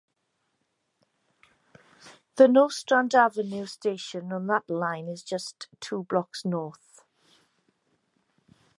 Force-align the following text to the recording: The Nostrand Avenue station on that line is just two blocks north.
The 2.37 2.47
Nostrand 2.47 3.13
Avenue 3.13 3.67
station 3.67 4.33
on 4.33 4.47
that 4.47 4.67
line 4.67 5.07
is 5.07 5.21
just 5.21 5.67
two 5.79 6.05
blocks 6.05 6.43
north. 6.43 7.03